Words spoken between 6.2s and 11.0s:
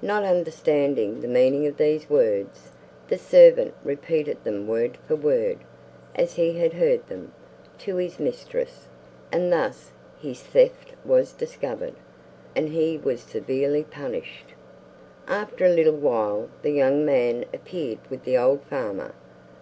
he had heard them, to his mistress; and thus his theft